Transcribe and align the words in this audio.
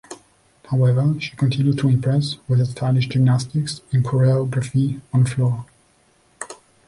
However, 0.71 1.13
she 1.19 1.35
continued 1.35 1.77
to 1.77 1.87
impress 1.87 2.37
with 2.47 2.57
her 2.57 2.65
stylish 2.65 3.07
gymnastics 3.07 3.81
and 3.91 4.03
choreography 4.03 4.99
on 5.13 5.25
floor. 5.27 5.67